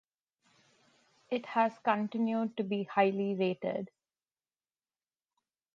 It 1.29 1.45
has 1.45 1.77
continued 1.83 2.57
to 2.57 2.63
be 2.63 2.85
highly 2.85 3.35
rated. 3.35 3.91